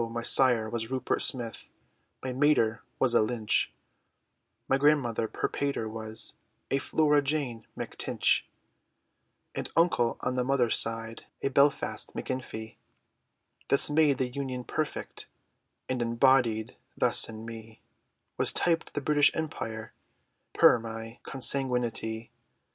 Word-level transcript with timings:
my 0.09 0.23
sire 0.23 0.67
was 0.67 0.89
Rupert 0.89 1.21
Smith, 1.21 1.69
My 2.23 2.33
mater 2.33 2.81
was 2.97 3.13
a 3.13 3.21
Lynch; 3.21 3.71
My 4.67 4.75
grandmother 4.79 5.27
per 5.27 5.47
pater, 5.47 5.87
was 5.87 6.33
A 6.71 6.79
Flora 6.79 7.21
Jane 7.21 7.67
Mac 7.75 7.95
Tinch, 7.99 8.43
An 9.53 9.67
uncle, 9.75 10.17
on 10.21 10.33
the 10.33 10.43
mother's 10.43 10.75
side, 10.75 11.27
A 11.43 11.49
Belfast 11.49 12.15
Macinfee, 12.15 12.77
This 13.67 13.91
made 13.91 14.17
the 14.17 14.27
union 14.29 14.63
perfect, 14.63 15.27
And 15.87 16.01
embodied 16.01 16.75
thus 16.97 17.29
in 17.29 17.45
me, 17.45 17.79
Was 18.39 18.51
typed 18.51 18.95
the 18.95 19.01
British 19.01 19.29
Empire, 19.35 19.93
Per 20.53 20.79
my 20.79 21.19
consanguinitee. 21.21 22.31